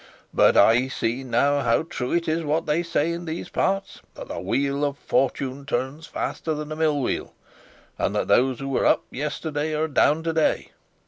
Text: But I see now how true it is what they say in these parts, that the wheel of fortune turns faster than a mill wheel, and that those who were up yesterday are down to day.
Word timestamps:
But 0.33 0.57
I 0.57 0.87
see 0.87 1.23
now 1.23 1.59
how 1.61 1.83
true 1.83 2.11
it 2.11 2.27
is 2.27 2.43
what 2.43 2.65
they 2.65 2.81
say 2.81 3.11
in 3.11 3.25
these 3.25 3.49
parts, 3.49 4.01
that 4.15 4.29
the 4.29 4.39
wheel 4.39 4.83
of 4.83 4.97
fortune 4.97 5.63
turns 5.63 6.07
faster 6.07 6.55
than 6.55 6.71
a 6.71 6.75
mill 6.75 6.99
wheel, 7.01 7.33
and 7.99 8.15
that 8.15 8.27
those 8.27 8.57
who 8.59 8.69
were 8.69 8.83
up 8.83 9.03
yesterday 9.11 9.75
are 9.75 9.87
down 9.87 10.23
to 10.23 10.33
day. 10.33 10.71